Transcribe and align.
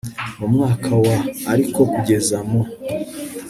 mu 0.39 0.47
mwaka 0.53 0.91
wa 1.03 1.17
ariko 1.51 1.79
kugeza 1.93 2.37
mu 2.49 2.61